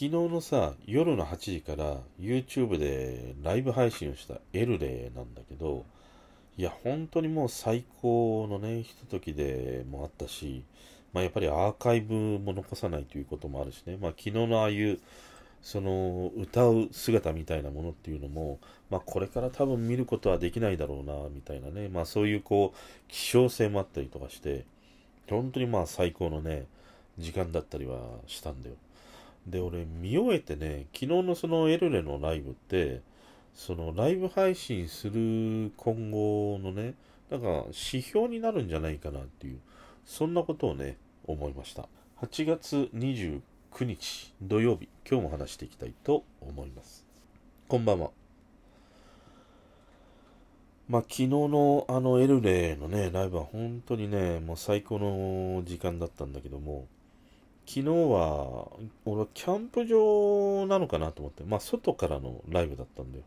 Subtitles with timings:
[0.00, 5.84] 昨日のさ、夜の8時から YouTube でライブ配信をしたエルレなんだけど、
[6.56, 10.64] いや、本当にもう最高のね、ひとときでもあったし、
[11.12, 14.98] まあ、やっぱりアーカイブも残さないということもあるしね、まあ、昨日のああいう
[15.60, 18.58] その歌う姿みたいなものっていうのも、
[18.88, 22.78] まあ、これから多分見ることはできないだろうなみたいなね、まあ、そういうこう
[23.08, 24.64] 希少性もあったりとかして
[25.28, 26.64] 本当にまあ最高のね
[27.18, 28.76] 時間だったりはしたんだよ。
[29.46, 33.00] で俺見終えてね昨日のそのエルレのライブって
[33.54, 36.94] そのライブ配信する今後のね
[37.30, 39.58] なんか指標になるんじゃないかなっていう
[40.04, 41.88] そんなことをね思いました。
[42.22, 43.40] 8月29
[43.80, 47.06] 日土曜日今日も話していきたいと思います。
[47.68, 48.10] こんばんは。
[50.88, 56.88] まあ昨日のあのエルレのねライブは本当にねもう最高の時間だったんだけども
[57.72, 58.66] 昨日は
[59.04, 63.24] 俺はキャンプ場なのかなと思ってまあ外からのライブだったんだよ。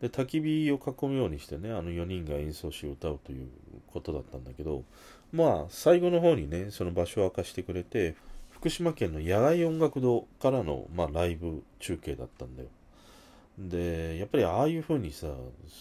[0.00, 3.46] で焚き火を囲むようにしてねあの4人が演奏し歌うという
[3.92, 4.82] ことだったんだけど
[5.32, 8.16] まあ最後の方にねその場所を明かしてくれて
[8.50, 12.68] 福島県の野外音楽堂からの、まあ、ライブ中継だったんだよ。
[13.58, 15.28] でやっぱりああいう風にさ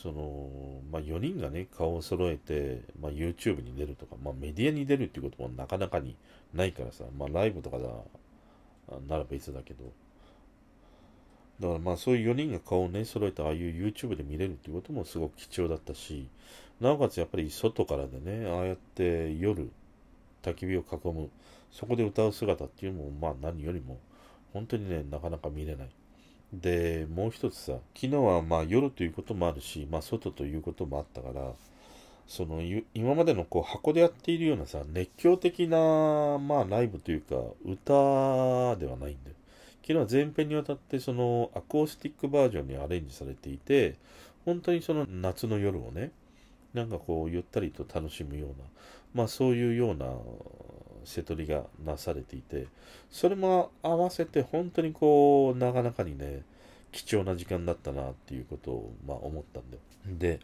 [0.02, 0.50] その、
[0.92, 6.16] まあ、4人がね顔を揃えて、まあ、YouTube に出るとか、まあ、メディアに出るっていうこともなかなかに
[6.54, 7.88] ないからさ、まあ、ライブとかだ
[9.10, 9.84] なら別だけど。
[11.60, 16.28] だからまあそういう4人が顔をね揃えてああいう YouTube で見れるっていうこともすごく貴重だったし
[16.82, 19.72] なおかつやっぱり外からでねああやって夜
[20.44, 21.30] 焚き火を囲む
[21.72, 24.00] そこで歌う姿っていうのもまあ何よりも
[24.52, 25.90] 本当にねなかなか見れない。
[26.62, 31.52] でもう一つさ昨日はまあ夜ということもあるしまあ外ということもあったから
[32.28, 32.62] その
[32.94, 35.78] 今までのこう箱でやっているようなさ熱狂的な
[36.40, 39.36] まあライブというか歌ではないんだよ。
[39.88, 43.96] 昨日は前編にわたってそのアコースティックバージョンにアレンジされていて
[44.44, 46.10] 本当にその夏の夜をね
[46.74, 48.56] なんかこうゆったりと楽しむような
[49.14, 50.08] まあそういうような
[51.06, 52.68] 瀬取りがなされていて
[53.12, 56.42] それも合わせて本当にこうなかなかにね
[56.92, 59.82] 貴重な時間だったなっていうことをまあ思ったんだよ。
[60.08, 60.40] で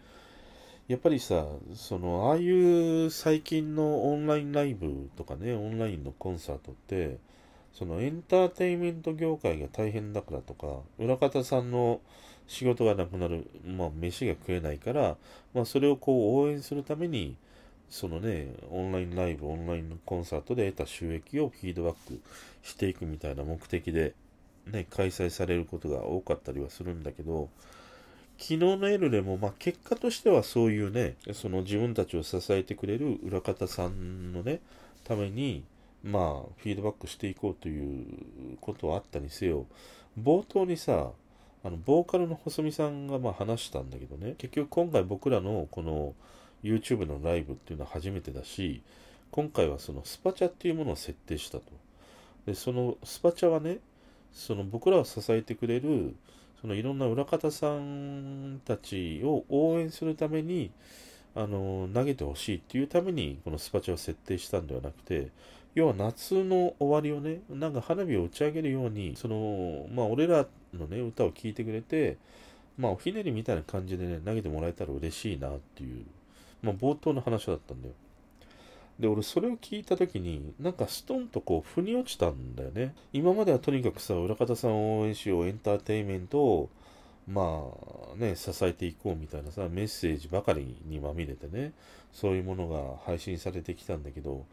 [0.87, 7.17] やっぱりさそのああいう最近のオンラインライブとかねオンラインのコンサートって
[7.73, 10.67] そのエンターテインメント業界が大変だからとか、
[10.99, 12.01] 裏方さんの
[12.47, 15.15] 仕事がなくなる、まあ、飯が食えないから、
[15.53, 17.37] まあ、それをこう応援するために、
[17.91, 22.21] そのね、オンラインライブ、オンラインコンサートで得た収益をフィードバック
[22.63, 24.15] していくみたいな目的で、
[24.65, 27.49] ね、開催されることが多かったりはするんだけど、
[28.37, 34.61] 昨日のエルレも、まあ、結果としてはそういうね、その自分たちを支えてくれる裏方さんのね、
[35.03, 35.65] ために、
[36.01, 36.23] まあ、
[36.57, 38.05] フィードバックしていこうという
[38.61, 39.65] ことはあったにせよ、
[40.17, 41.11] 冒頭にさ、
[41.63, 46.15] あの、ボーカルの細見さんがまあ話したんだけどね、結局今回僕らのこの
[46.63, 48.81] YouTube のライブっていうのは初めてだし、
[49.31, 51.63] 今回はそのスパチャっていうものを設定したと。
[52.45, 53.79] で、そのスパチャはね、
[54.33, 56.15] その僕らを支えてくれる、
[56.61, 60.71] そのいろんな裏方さんたちを応援するために、
[61.33, 65.29] あの、投げてほしいっていうために、このスパチャを設定したんではなくて、
[65.73, 72.17] 要は夏の終わりをね、なんか花火を打ち上げるように、その、まあ俺らのね、歌を聴いてくれて、
[72.77, 76.05] まあおひねりみたいな感じでね、投げてもらえたら嬉しいなっていう、
[76.61, 77.93] まあ冒頭の話だったんだよ。
[78.99, 82.93] で、俺それを聞いた時に、なんかストンとこう、腑に落ちたんだよね。
[83.13, 86.69] 今まではとにかくさ、裏方さんを応援しよう、エンターテインメントを、
[87.27, 87.63] ま
[88.13, 91.73] あね、支えていこうみたいなさ、メッセージばかりにまみれてね、
[92.13, 94.45] そういうものが配信されてきたんだけど、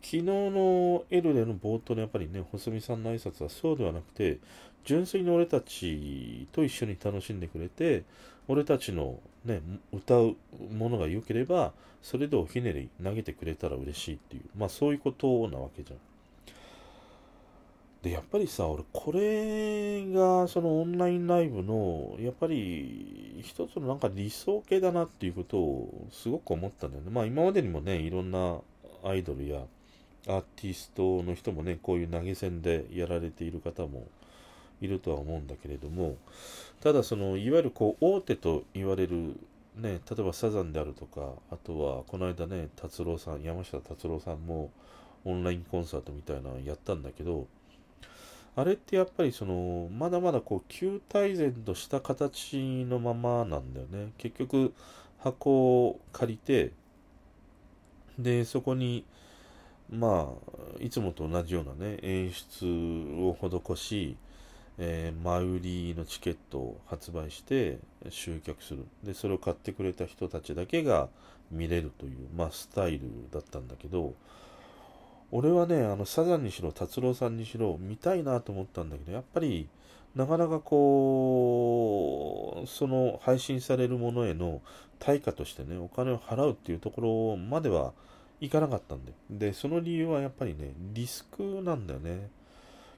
[0.00, 4.38] 昨日のエルレの冒頭のやっぱりね、細見さんの挨拶はそうではなくて、
[4.84, 8.04] 純粋に俺たちと一緒に楽しんでくれて、
[8.48, 9.60] 俺たちのね、
[9.92, 10.36] 歌う
[10.76, 11.72] ものが良ければ、
[12.02, 15.98] それでおひねり投げてくれたら嬉しいっていう、まあそういうことなわけじゃん。
[18.02, 27.10] で、やっぱりさ、俺、これが、そのオンラインライブの、やっぱり、一つのなんか理想系だなっていうことをすごく思ったんだよね。
[27.10, 28.60] まあ今までにもね、いろんな
[29.02, 29.62] アイドルや
[30.28, 34.06] アーティストの人もね、こういう投げ銭でやられている方も
[34.80, 36.16] いるとは思うんだけれども、
[36.80, 39.36] ただその、いわゆるこう、大手と言われる、
[39.76, 44.70] ね、例えばサザンであるとか、あとは、この間ね、達郎さん、山下達郎さんも
[45.24, 47.46] オンラインコンサートみたいなのやったんだけど、
[48.56, 54.12] あれってやっぱりその、まだまだこう、球体然とした形のままなんだよね。
[54.18, 54.72] 結局、
[55.18, 56.72] 箱を借りて、
[58.18, 59.04] で、そこに、
[59.90, 60.32] ま
[60.80, 62.66] あ、いつもと同じようなね、演出
[63.20, 64.16] を施し、
[64.78, 67.78] えー、前売りのチケットを発売して
[68.10, 68.84] 集客する。
[69.02, 71.08] で、それを買ってくれた人たちだけが
[71.50, 74.14] 見れるという、まあ、スタイルだったんだけど、
[75.30, 79.68] 俺はね、あの、サザンにしろ、達郎さんにしろ、見たいなと思ったんだけど、やっぱり、
[80.14, 84.62] なかなかこう、その配信されるものへの
[84.98, 87.92] 対価としてね、お金を払うっていうところまでは
[88.40, 89.12] いかなかったんで。
[89.30, 92.30] で、その理由はやっぱりね、リスクなんだよね。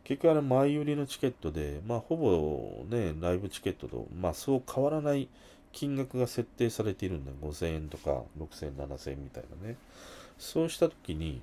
[0.05, 5.29] 結局あれ前売りのチケットで、まあほぼね、ライブチケットと、まあそう変わらない
[5.73, 7.37] 金額が設定されているんだよ。
[7.43, 9.77] 5000円とか6000円、7000円みたいなね。
[10.39, 11.43] そうした時に、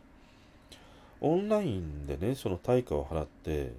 [1.22, 3.74] オンラインでね、その対価を払って、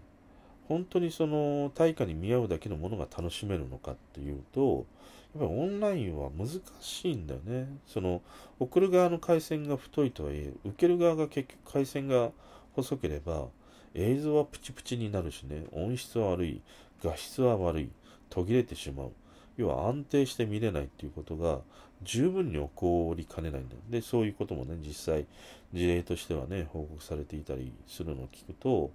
[0.68, 4.86] 本当にその対価に見合うだけのものが楽しめるのかっていうと、
[5.34, 6.48] やっぱりオンラインは難
[6.80, 7.68] しいんだよね。
[7.86, 8.22] その、
[8.58, 12.30] 送る側の回線が太いとはいえ、受ける側が結局回線が
[12.74, 13.48] 細ければ、
[13.94, 16.60] 映像はプチプチになるしね、音質は悪い、
[17.02, 17.90] 画質は悪い、
[18.30, 19.12] 途切れてしまう。
[19.56, 21.58] 要は安定して見れないっていうことが
[22.02, 23.80] 十分に起こりかねないんだよ。
[23.90, 25.26] で、そういうこともね、実際
[25.72, 28.90] 事例としてはね、報告されていたりするのを聞くと、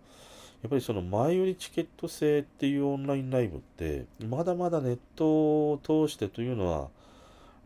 [0.62, 5.26] やっぱりその前売りチケット制っていうオンラインライブって、まだまだネット
[5.74, 6.88] を通してというのは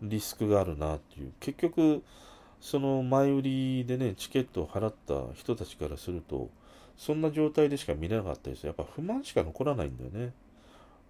[0.02, 1.32] リスクがあるなっていう。
[1.40, 2.04] 結局、
[2.60, 6.50] その前売りでね、チケットを払った人たちからすると、
[6.98, 10.34] そんな状態でしか見れなかったですやっぱ不満しか残らないんだよね。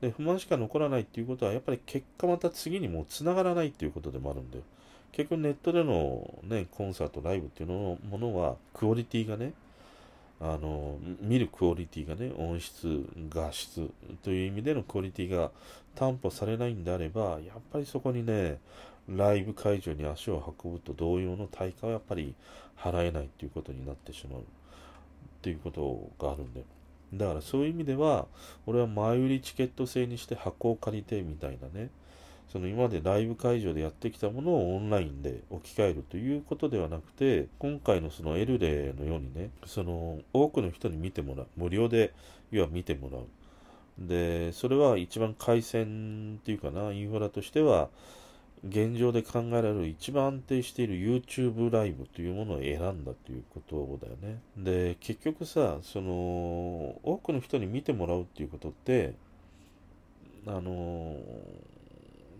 [0.02, 4.64] で、不満しか残らないっていうことは、やっぱり結果また次にもう繋がらないっていうことでもあるんだよ。
[5.12, 9.54] 結局ネットでのね、コンサート、ライブっていうのものは、クオリティがね、
[10.40, 13.90] あの、見るクオリティがね、音質、画質
[14.24, 15.52] という意味でのクオリティが
[15.96, 18.60] 担保されないんであれば、やっぱりそこにね、
[19.10, 22.36] ライブ会場に足を運ぶと同様の対価はやっぱり
[22.78, 24.44] 払えないっていうことになってしまう
[25.38, 26.66] っていうことがあるんだよ。
[27.14, 28.28] だからそういう意味では、
[28.66, 31.90] 俺は前売りチケット制にして箱を借りてみたいなね、
[32.52, 41.48] その今までライブ会場でやってきたものをオンラインで置き換えるということではなくて、今回のそのエルレのようにね、その多くの人に見てもらう。
[41.56, 42.14] 無料で、
[42.52, 43.28] 要は見てもらう。
[44.00, 47.90] で、それは一番回線っていうかな、インフラとしては、
[48.64, 54.42] 現状で考えられる一番安定している YouTube ライブというものを選んだということだよね。
[54.58, 59.14] で、結局さ、その、多くの人に見てもらうっていうことって、
[60.48, 61.18] あの、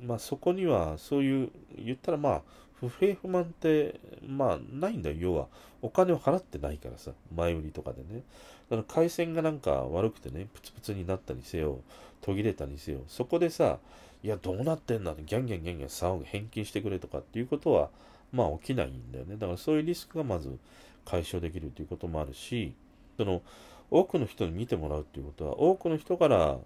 [0.02, 2.42] まあそこにはそういう、言ったらまあ、
[2.80, 5.48] 不平不満って、まあないんだよ、要は。
[5.82, 8.24] お金を払ってないからさ、前売りとかでね。
[8.70, 11.82] だから回線がなんか悪くてね、プツプツになったりせよ、
[12.22, 13.80] 途切れたりせよ、そこでさ、
[14.24, 17.90] いや、どうなってんだってギャンギャンギャンギャン騒ぐ、返金してくれとかっていうことは、
[18.32, 19.36] まあ起きないんだよね。
[19.38, 20.58] だからそういうリスクがまず
[21.06, 22.74] 解消できるということもあるし、
[23.18, 23.42] その、
[23.90, 26.58] 多くの人に見てもらうっていうことは、多くの人から、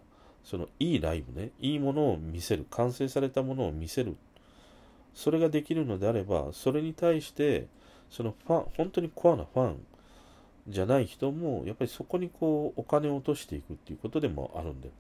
[0.44, 4.16] その、いいライブね、いいものを見せる、完成されたものを見せる。
[5.14, 7.68] それができるのであれば、それに対して、
[8.10, 9.86] そのファン、本当にコアなファン
[10.68, 14.94] じゃない人も、やっぱりそこにこう、お金を落としていくっていうことでもあるんだよ。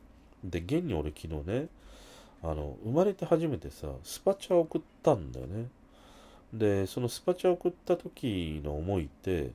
[0.43, 1.67] で、現に俺昨日ね、
[2.43, 5.67] あの、生まれて初めてさ、スパチャを送ったんだよね。
[6.53, 9.51] で、そのスパチャを送った時の思いって、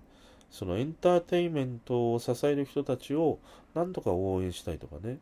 [0.50, 3.38] そのエンターテインメントを支える人たちを
[3.75, 5.19] 何とか応援したいとかね、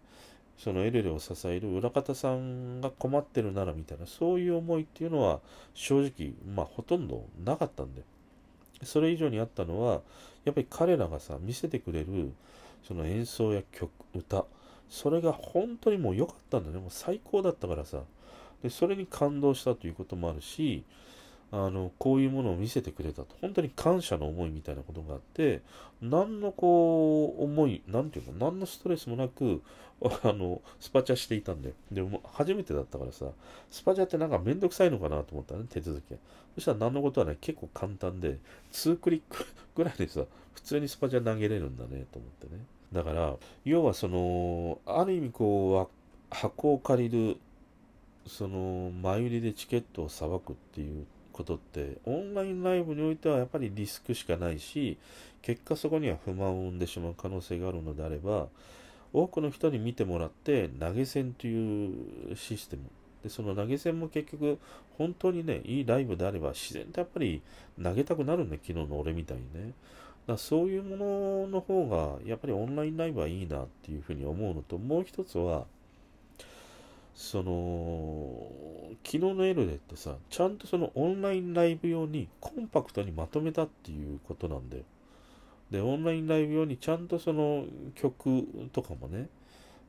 [0.59, 5.41] そのエルレを支える裏方さんが困ってるならみたいな、そういう思いっていうのは
[5.75, 8.06] 正直、まあほとんどなかったんだよ。
[8.85, 10.03] それ以上にあったのは、
[10.44, 12.33] やっぱり彼らがさ、見せてくれる、
[12.87, 14.44] その演奏や曲、歌、
[14.88, 16.79] それが本当にもう良かったんだね。
[16.79, 18.03] もう最高だったからさ。
[18.62, 20.84] で、それに感動したということもあるし、
[21.53, 23.36] あの、こういうものを見せてくれたと。
[23.41, 25.60] 本当に感謝の思いみたいなことがあって、
[26.03, 29.62] 何のこう、思い、なんていうの、何のストレスもなく、
[30.24, 31.74] あの、スパチャしていたんだよ。
[31.93, 33.31] でも、初めてだったからさ、
[33.70, 36.17] スパチャってなんかめんどくさいのかなと思ったね、手続きが。
[36.56, 38.38] そしたら何のことはね、結構簡単で、
[38.72, 39.44] 2クリック
[39.76, 40.24] ぐらいでさ、
[40.55, 42.64] 普通にスパチャ投げれるんだね、と思ってね。
[42.94, 47.36] だから、要はその、ある意味こう、箱を借りる、
[48.24, 54.96] その、前売りでチケットをさばくっていうことって、オンラインライブにおいてはやっぱりリスクしかないし、
[55.43, 58.46] 結果そこには不満を生んでしまう可能性があるのであれば、
[59.13, 62.82] 多くの人に見てもらって投げ銭というシステム。
[63.24, 64.58] で、その投げ銭も結局、
[64.98, 67.43] 本当にね、いいライブであれば自然とやっぱり
[67.82, 69.72] 投げたくなるね、昨日の俺みたいにね。
[70.27, 75.67] だそういうものの方が、やっぱりオンラインライブはいいなっていうふうに思うのと、もう一つは、
[77.15, 78.51] その、
[79.05, 84.83] 昨日のエルレってさ、ちゃんとそのオンラインライブ用にコンパクトにまとめたっていうことなんだよ。
[85.71, 89.29] で、オンラインライブ用にちゃんとその曲とかもね、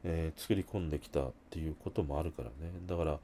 [0.03, 2.53] えー、作り込んできたっていうこともあるからね。
[2.85, 3.19] だから、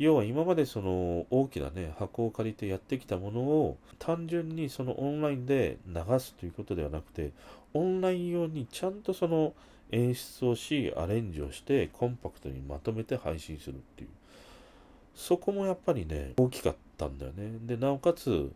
[0.00, 7.32] 要は今までその大きなね、箱を借りてやってきたものを単純にそのオンラインで流すということではなくて、
[7.74, 9.52] オンライン用にちゃんとその
[9.90, 14.08] 演出をし、アレンジをしてコンパクトにまとめて配信するっていう。
[15.14, 17.58] そこもやっぱりね、大きかったんだよね。
[17.66, 18.50] で、なおかつ、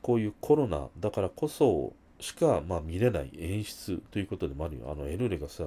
[0.00, 4.90] こういうコロナだからこそしか、まあ、見れない演出ということでもあるよ。
[4.90, 5.64] あの、エルレがさ、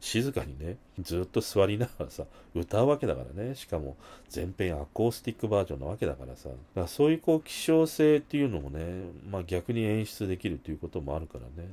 [0.00, 2.24] 静かにね、ずっと座りながらさ、
[2.54, 3.54] 歌うわけだからね。
[3.54, 3.96] しかも、
[4.28, 6.48] 全編アコースティックバージョンなわけだからさ。
[6.48, 11.68] だからそういうこう、希少性っていうのもね、まあ逆に演出できるということもあるからね。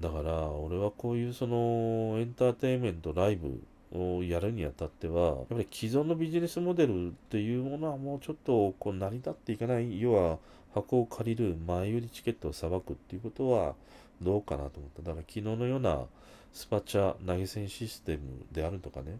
[0.00, 10.00] だから、俺はこういうその、エンターテインメント、ライブをやるにあたっては、やっぱり既存のビジネスモデルっていうものはもうちょっとこう成り立っていかない。
[10.00, 10.38] 要は、
[10.74, 13.74] 箱を借りる前売りチケットをさばくっていうことは
[14.22, 15.02] どうかなと思った。
[15.02, 16.04] だから昨日のような
[16.52, 19.18] スパチャ投げ銭システムであるとかね、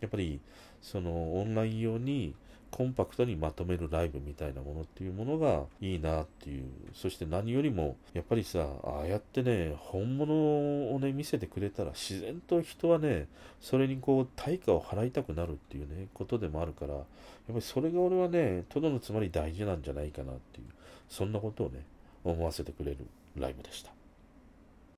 [0.00, 0.40] やっぱり
[0.80, 2.34] そのオンライン用に
[2.72, 6.64] コンパクトにまとめるライブみたいなものっていうものがいいなっていう。
[6.94, 13.28] そして何よりも、やっぱりさ、ああやってね、本物をね、見せてくれたら自然と人はね、
[13.60, 17.04] それにこう対価を払いたくなるっていうね、ことでもあるから、やっ
[17.48, 20.66] ぱりそれが俺はね、とどのつまり大事なんじゃないかなっていう、
[21.10, 21.84] そんなことをね、
[22.24, 23.92] 思わせてくれるライブでした。